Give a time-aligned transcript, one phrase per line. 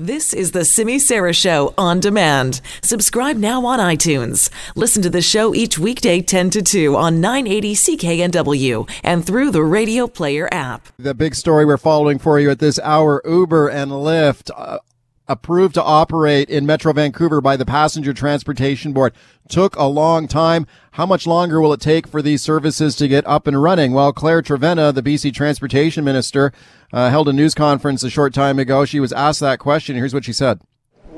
[0.00, 2.62] This is the Simi Sara Show on demand.
[2.82, 4.48] Subscribe now on iTunes.
[4.74, 9.62] Listen to the show each weekday 10 to 2 on 980 CKNW and through the
[9.62, 10.88] Radio Player app.
[10.98, 14.50] The big story we're following for you at this hour Uber and Lyft.
[14.56, 14.78] Uh,
[15.30, 19.14] approved to operate in Metro Vancouver by the Passenger Transportation Board.
[19.48, 20.66] Took a long time.
[20.92, 23.92] How much longer will it take for these services to get up and running?
[23.92, 26.52] Well, Claire Trevena, the BC Transportation Minister,
[26.92, 28.84] uh, held a news conference a short time ago.
[28.84, 29.94] She was asked that question.
[29.94, 30.60] Here's what she said.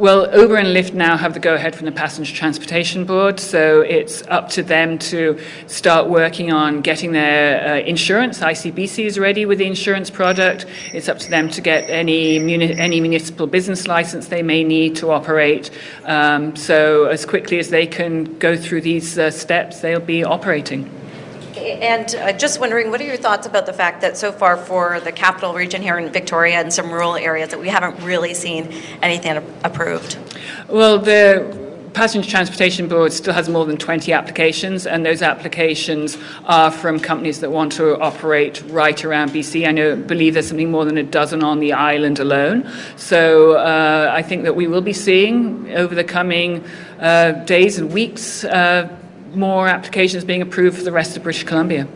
[0.00, 3.82] Well, Uber and Lyft now have the go ahead from the Passenger Transportation Board, so
[3.82, 8.38] it's up to them to start working on getting their uh, insurance.
[8.38, 10.64] ICBC is ready with the insurance product.
[10.94, 14.96] It's up to them to get any, muni- any municipal business license they may need
[14.96, 15.70] to operate.
[16.04, 20.99] Um, so, as quickly as they can go through these uh, steps, they'll be operating.
[21.60, 25.00] And uh, just wondering, what are your thoughts about the fact that so far for
[25.00, 28.72] the capital region here in Victoria and some rural areas that we haven't really seen
[29.02, 30.18] anything approved?
[30.68, 36.70] Well, the Passenger Transportation Board still has more than 20 applications, and those applications are
[36.70, 39.66] from companies that want to operate right around BC.
[39.66, 42.70] I know, believe there's something more than a dozen on the island alone.
[42.96, 46.64] So uh, I think that we will be seeing over the coming
[47.00, 48.96] uh, days and weeks uh,
[49.34, 51.86] more applications being approved for the rest of British Columbia.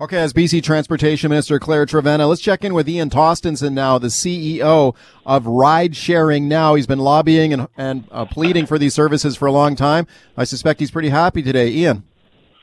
[0.00, 4.06] Okay, as BC Transportation Minister Claire Trevena, let's check in with Ian Tostenson now, the
[4.06, 4.94] CEO
[5.26, 6.76] of Ride Sharing Now.
[6.76, 10.06] He's been lobbying and, and uh, pleading for these services for a long time.
[10.36, 11.68] I suspect he's pretty happy today.
[11.70, 12.04] Ian.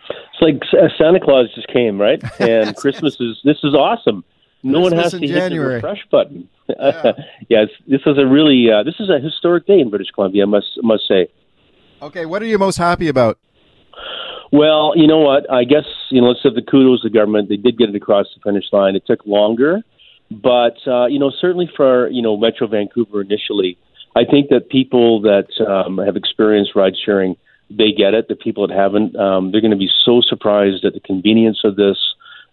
[0.10, 2.24] It's like uh, Santa Claus just came, right?
[2.40, 4.24] And Christmas is, this is awesome.
[4.64, 5.68] No Christmas one has to hit January.
[5.68, 6.50] the refresh button.
[6.80, 7.12] Yeah,
[7.50, 10.46] yeah this is a really, uh, this is a historic day in British Columbia, I
[10.46, 11.28] must, must say.
[12.02, 13.38] Okay, what are you most happy about?
[14.52, 15.52] Well, you know what?
[15.52, 16.28] I guess you know.
[16.28, 17.50] Let's give the kudos to the government.
[17.50, 18.96] They did get it across the finish line.
[18.96, 19.82] It took longer,
[20.32, 23.78] but uh, you know, certainly for you know Metro Vancouver initially,
[24.16, 27.36] I think that people that um, have experienced ride sharing,
[27.70, 28.28] they get it.
[28.28, 31.76] The people that haven't, um, they're going to be so surprised at the convenience of
[31.76, 31.98] this,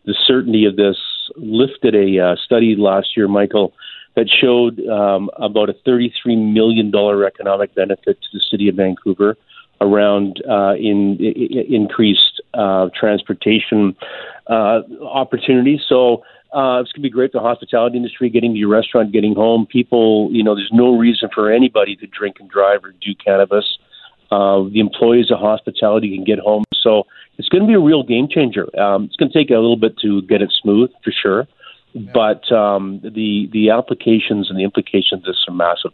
[0.05, 0.97] the certainty of this.
[1.37, 3.75] Lifted a uh, study last year, Michael,
[4.17, 9.37] that showed um, about a thirty-three million dollar economic benefit to the city of Vancouver
[9.83, 13.97] around uh, in, in, increased uh, transportation
[14.49, 15.81] uh, opportunities.
[15.89, 16.23] So
[16.53, 19.35] uh, it's going to be great for the hospitality industry, getting to your restaurant, getting
[19.35, 19.67] home.
[19.67, 23.79] People, you know, there's no reason for anybody to drink and drive or do cannabis.
[24.31, 26.65] Uh, the employees of hospitality can get home.
[26.83, 27.05] So
[27.39, 28.65] it's going to be a real game changer.
[28.79, 31.47] Um, it's going to take a little bit to get it smooth, for sure.
[31.93, 32.11] Yeah.
[32.15, 35.93] But um, the the applications and the implications of this are massive.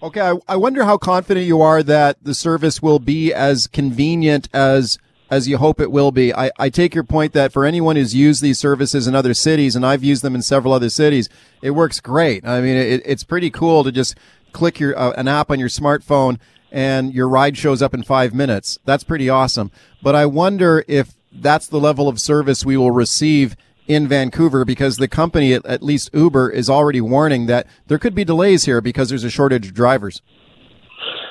[0.00, 4.48] Okay, I, I wonder how confident you are that the service will be as convenient
[4.52, 4.98] as
[5.30, 6.32] as you hope it will be.
[6.32, 9.76] I, I take your point that for anyone who's used these services in other cities,
[9.76, 11.28] and I've used them in several other cities,
[11.60, 12.46] it works great.
[12.46, 14.16] I mean, it, it's pretty cool to just
[14.52, 16.38] click your uh, an app on your smartphone
[16.70, 18.78] and your ride shows up in five minutes.
[18.84, 19.72] That's pretty awesome.
[20.00, 23.56] But I wonder if that's the level of service we will receive
[23.88, 28.24] in Vancouver because the company, at least Uber, is already warning that there could be
[28.24, 30.22] delays here because there's a shortage of drivers.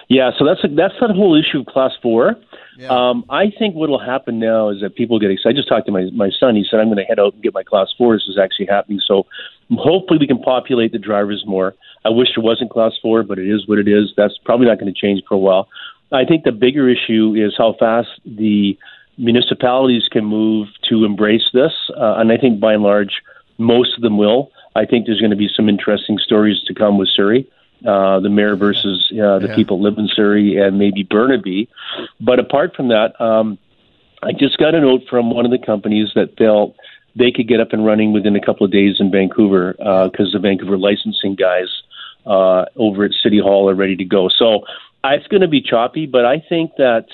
[0.09, 2.35] Yeah, so that's a, that's that whole issue of class four.
[2.77, 2.89] Yeah.
[2.89, 5.55] Um, I think what will happen now is that people get excited.
[5.55, 6.55] I just talked to my my son.
[6.55, 8.15] He said I'm going to head out and get my class four.
[8.15, 9.01] This is actually happening.
[9.05, 9.25] So
[9.71, 11.75] hopefully we can populate the drivers more.
[12.05, 14.13] I wish it wasn't class four, but it is what it is.
[14.15, 15.67] That's probably not going to change for a while.
[16.11, 18.77] I think the bigger issue is how fast the
[19.17, 23.21] municipalities can move to embrace this, uh, and I think by and large,
[23.57, 24.51] most of them will.
[24.75, 27.49] I think there's going to be some interesting stories to come with Surrey,
[27.85, 29.55] uh, the mayor versus uh, the yeah.
[29.55, 31.69] people live in Surrey, and maybe Burnaby.
[32.21, 33.57] But apart from that, um,
[34.21, 36.75] I just got a note from one of the companies that felt
[37.15, 40.37] they could get up and running within a couple of days in Vancouver because uh,
[40.37, 41.67] the Vancouver licensing guys
[42.25, 44.29] uh, over at City Hall are ready to go.
[44.29, 44.65] So
[45.03, 47.07] uh, it's going to be choppy, but I think that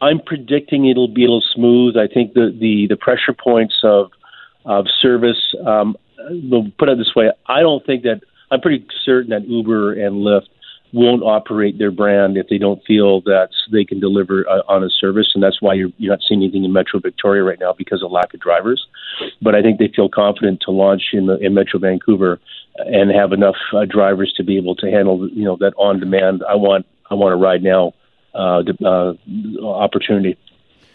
[0.00, 1.96] I'm predicting it'll be a little smooth.
[1.96, 4.10] I think the the, the pressure points of
[4.64, 5.54] of service.
[5.66, 5.96] Um,
[6.30, 10.16] we'll put it this way: I don't think that I'm pretty certain that Uber and
[10.16, 10.48] Lyft
[10.92, 14.88] won't operate their brand if they don't feel that they can deliver uh, on a
[14.88, 18.02] service, and that's why you're you're not seeing anything in Metro Victoria right now because
[18.02, 18.86] of lack of drivers.
[19.40, 22.40] But I think they feel confident to launch in the, in Metro Vancouver
[22.76, 26.42] and have enough uh, drivers to be able to handle you know that on demand.
[26.48, 27.92] I want I want to ride now
[28.34, 29.14] uh, uh,
[29.62, 30.36] opportunity.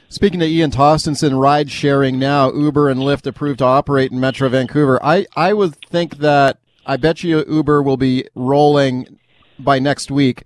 [0.10, 4.48] Speaking to Ian Tostenson, ride sharing now, Uber and Lyft approved to operate in Metro
[4.48, 5.04] Vancouver.
[5.04, 9.20] I, I would think that I bet you Uber will be rolling
[9.58, 10.44] by next week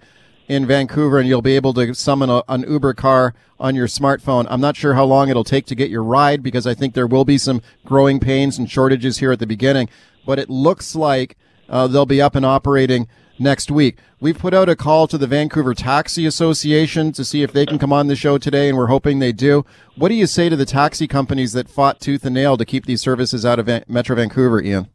[0.48, 4.48] in Vancouver and you'll be able to summon a, an Uber car on your smartphone.
[4.50, 7.08] I'm not sure how long it'll take to get your ride because I think there
[7.08, 9.90] will be some growing pains and shortages here at the beginning,
[10.26, 11.38] but it looks like
[11.70, 13.08] uh, they'll be up and operating
[13.40, 13.98] next week.
[14.20, 17.80] We've put out a call to the Vancouver Taxi Association to see if they can
[17.80, 19.66] come on the show today, and we're hoping they do.
[19.96, 22.86] What do you say to the taxi companies that fought tooth and nail to keep
[22.86, 24.90] these services out of Van- Metro Vancouver, Ian?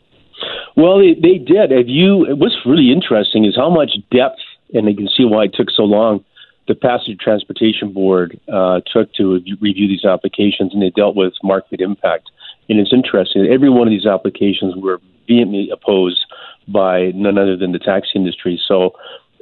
[0.76, 1.71] Well, they, they did.
[1.71, 2.26] Have you?
[2.37, 4.41] What's really interesting is how much depth,
[4.75, 6.25] and you can see why it took so long.
[6.67, 11.81] The Passenger Transportation Board uh, took to review these applications, and they dealt with market
[11.81, 12.31] impact.
[12.69, 13.47] And it's interesting.
[13.47, 16.21] Every one of these applications were vehemently opposed
[16.69, 18.61] by none other than the taxi industry.
[18.66, 18.94] So,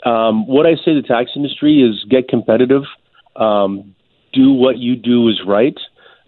[0.05, 2.83] um, what I say to the taxi industry is get competitive,
[3.37, 3.95] um,
[4.33, 5.77] do what you do is right.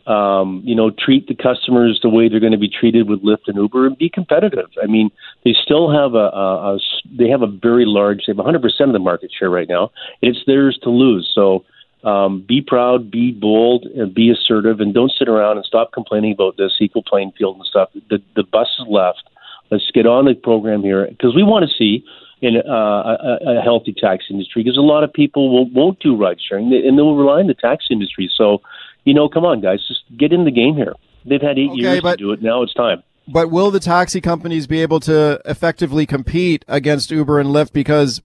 [0.06, 3.46] Um, you know, treat the customers the way they're going to be treated with Lyft
[3.46, 4.68] and Uber, and be competitive.
[4.82, 5.10] I mean,
[5.44, 6.78] they still have a, a, a
[7.10, 9.90] they have a very large, they have 100 percent of the market share right now.
[10.20, 11.30] It's theirs to lose.
[11.34, 11.64] So.
[12.04, 16.32] Um, be proud, be bold, and be assertive, and don't sit around and stop complaining
[16.32, 17.88] about this equal playing field and stuff.
[18.10, 19.22] The the bus is left.
[19.70, 22.04] Let's get on the program here because we want to see
[22.42, 26.14] in uh, a, a healthy tax industry because a lot of people will, won't do
[26.16, 28.30] ride sharing and they'll rely on the tax industry.
[28.36, 28.60] So,
[29.04, 30.94] you know, come on, guys, just get in the game here.
[31.24, 32.42] They've had eight okay, years but, to do it.
[32.42, 33.02] Now it's time.
[33.26, 37.72] But will the taxi companies be able to effectively compete against Uber and Lyft?
[37.72, 38.20] Because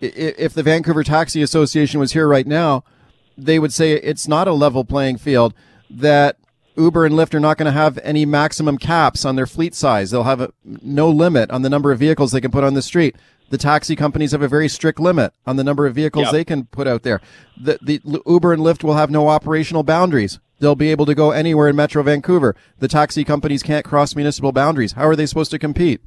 [0.00, 2.84] if the Vancouver Taxi Association was here right now,
[3.38, 5.54] they would say it's not a level playing field.
[5.88, 6.36] That
[6.76, 10.10] Uber and Lyft are not going to have any maximum caps on their fleet size.
[10.10, 12.82] They'll have a, no limit on the number of vehicles they can put on the
[12.82, 13.16] street.
[13.50, 16.32] The taxi companies have a very strict limit on the number of vehicles yep.
[16.32, 17.20] they can put out there.
[17.60, 20.40] The, the Uber and Lyft will have no operational boundaries.
[20.58, 22.56] They'll be able to go anywhere in Metro Vancouver.
[22.78, 24.92] The taxi companies can't cross municipal boundaries.
[24.92, 26.00] How are they supposed to compete?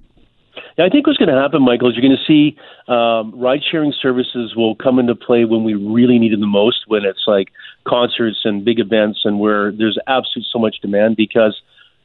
[0.78, 2.58] Yeah, I think what's going to happen, Michael, is you're going to see
[2.92, 6.86] um, ride sharing services will come into play when we really need them the most,
[6.88, 7.50] when it's like
[7.88, 11.62] concerts and big events and where there's absolutely so much demand because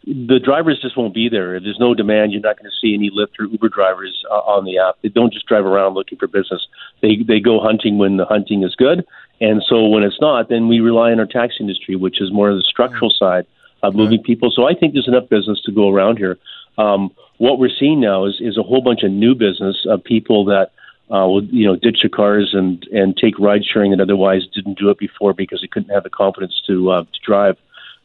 [0.07, 1.55] the drivers just won't be there.
[1.55, 4.35] If there's no demand, you're not going to see any Lyft or Uber drivers uh,
[4.35, 4.97] on the app.
[5.03, 6.67] They don't just drive around looking for business.
[7.03, 9.05] They they go hunting when the hunting is good,
[9.41, 12.51] and so when it's not, then we rely on our taxi industry, which is more
[12.51, 13.47] of the structural side
[13.83, 14.51] of moving people.
[14.55, 16.39] So I think there's enough business to go around here.
[16.79, 20.45] Um, what we're seeing now is, is a whole bunch of new business of people
[20.47, 20.73] that
[21.11, 24.79] uh, will you know ditch their cars and and take ride sharing that otherwise didn't
[24.79, 27.57] do it before because they couldn't have the confidence to uh, to drive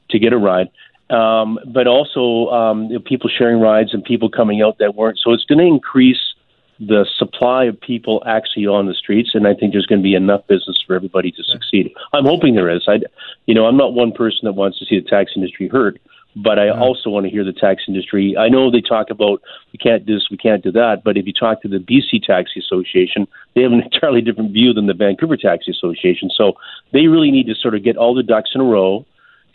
[0.09, 0.69] to get a ride.
[1.09, 5.19] Um, but also um, you know, people sharing rides and people coming out that weren't.
[5.23, 6.33] So it's going to increase
[6.79, 10.15] the supply of people actually on the streets, and I think there's going to be
[10.15, 11.93] enough business for everybody to succeed.
[12.11, 12.85] I'm hoping there is.
[12.87, 12.99] I,
[13.45, 15.99] you know, I'm not one person that wants to see the taxi industry hurt,
[16.35, 18.35] but I also want to hear the tax industry.
[18.37, 19.41] I know they talk about
[19.71, 22.23] we can't do this, we can't do that, but if you talk to the BC
[22.25, 26.29] Taxi Association, they have an entirely different view than the Vancouver Taxi Association.
[26.35, 26.53] So
[26.91, 29.05] they really need to sort of get all the ducks in a row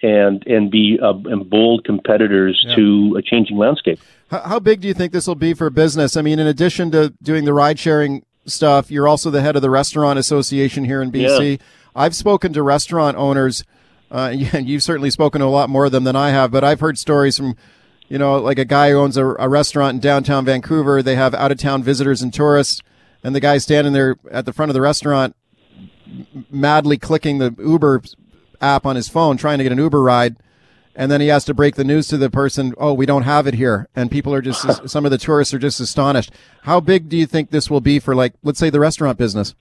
[0.03, 2.77] and and be uh, and bold competitors yeah.
[2.77, 4.00] to a changing landscape.
[4.31, 6.17] How, how big do you think this will be for business?
[6.17, 9.62] I mean, in addition to doing the ride sharing stuff, you're also the head of
[9.62, 11.50] the Restaurant Association here in BC.
[11.50, 11.56] Yeah.
[11.94, 13.65] I've spoken to restaurant owners
[14.11, 16.65] uh, and you've certainly spoken to a lot more of them than I have, but
[16.65, 17.57] I've heard stories from,
[18.09, 21.03] you know, like a guy who owns a, a restaurant in downtown Vancouver.
[21.03, 22.83] They have out of town visitors and tourists,
[23.23, 25.37] and the guy standing there at the front of the restaurant,
[26.51, 28.03] madly clicking the Uber
[28.61, 30.37] app on his phone, trying to get an Uber ride.
[30.97, 33.47] And then he has to break the news to the person, oh, we don't have
[33.47, 33.89] it here.
[33.95, 36.33] And people are just, some of the tourists are just astonished.
[36.62, 39.55] How big do you think this will be for, like, let's say the restaurant business?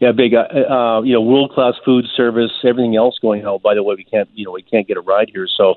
[0.00, 3.60] Yeah, big, uh, uh, you know, world class food service, everything else going on.
[3.62, 5.76] By the way, we can't, you know, we can't get a ride here, so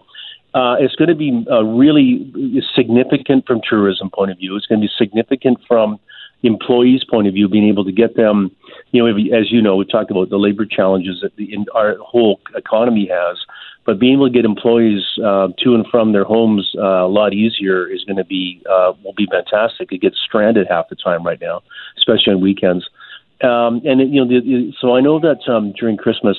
[0.53, 2.31] uh, it's going to be uh, really
[2.75, 4.55] significant from tourism point of view.
[4.55, 5.99] It's going to be significant from
[6.43, 8.51] employees' point of view, being able to get them.
[8.91, 11.97] You know, as you know, we talked about the labor challenges that the in our
[11.99, 13.37] whole economy has,
[13.85, 17.33] but being able to get employees uh, to and from their homes uh, a lot
[17.33, 19.91] easier is going to be uh, will be fantastic.
[19.91, 21.61] It gets stranded half the time right now,
[21.97, 22.87] especially on weekends.
[23.43, 26.37] Um, and it, you know, the, so I know that um, during Christmas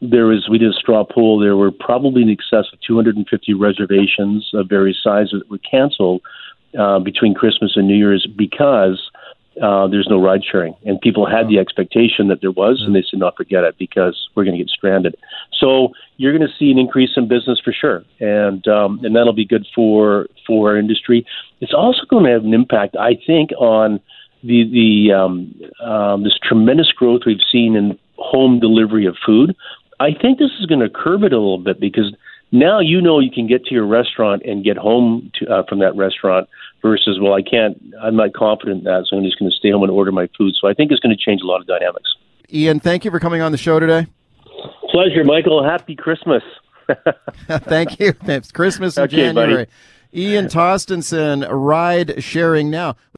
[0.00, 1.38] there was we did a straw poll.
[1.38, 6.22] There were probably in excess of 250 reservations of various sizes that were canceled
[6.78, 9.10] uh, between Christmas and New Year's because
[9.60, 13.02] uh, there's no ride sharing, and people had the expectation that there was, and they
[13.02, 15.16] said, "Not forget it," because we're going to get stranded.
[15.58, 19.32] So you're going to see an increase in business for sure, and um, and that'll
[19.32, 21.26] be good for for our industry.
[21.60, 24.00] It's also going to have an impact, I think, on
[24.42, 25.54] the the um,
[25.84, 29.56] um, this tremendous growth we've seen in home delivery of food.
[30.00, 32.14] I think this is going to curb it a little bit because
[32.52, 35.80] now you know you can get to your restaurant and get home to, uh, from
[35.80, 36.48] that restaurant
[36.82, 39.70] versus well I can't I'm not confident in that so I'm just going to stay
[39.70, 40.54] home and order my food.
[40.60, 42.14] So I think it's going to change a lot of dynamics.
[42.52, 44.06] Ian, thank you for coming on the show today.
[44.90, 45.62] Pleasure, Michael.
[45.62, 46.42] Happy Christmas.
[47.46, 48.14] thank you.
[48.22, 49.54] It's Christmas in okay, January.
[49.54, 49.70] Buddy.
[50.14, 52.96] Ian Tostenson, ride sharing now.